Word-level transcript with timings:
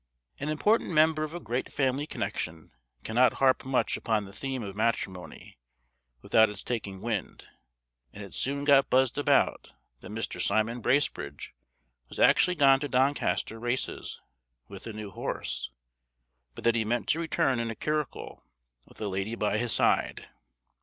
An 0.39 0.49
important 0.49 0.89
member 0.89 1.23
of 1.23 1.35
a 1.35 1.39
great 1.39 1.71
family 1.71 2.07
connection 2.07 2.71
cannot 3.03 3.33
harp 3.33 3.63
much 3.63 3.95
upon 3.95 4.25
the 4.25 4.33
theme 4.33 4.63
of 4.63 4.75
matrimony 4.75 5.59
without 6.23 6.49
its 6.49 6.63
taking 6.63 7.01
wind; 7.01 7.47
and 8.11 8.23
it 8.23 8.33
soon 8.33 8.65
got 8.65 8.89
buzzed 8.89 9.19
about 9.19 9.73
that 9.99 10.09
Mr. 10.09 10.41
Simon 10.41 10.81
Bracebridge 10.81 11.53
was 12.09 12.17
actually 12.17 12.55
gone 12.55 12.79
to 12.79 12.87
Doncaster 12.87 13.59
races, 13.59 14.19
with 14.67 14.87
a 14.87 14.91
new 14.91 15.11
horse, 15.11 15.69
but 16.55 16.63
that 16.63 16.73
he 16.73 16.83
meant 16.83 17.07
to 17.09 17.19
return 17.19 17.59
in 17.59 17.69
a 17.69 17.75
curricle 17.75 18.43
with 18.87 18.99
a 19.01 19.07
lady 19.07 19.35
by 19.35 19.59
his 19.59 19.71
side. 19.71 20.29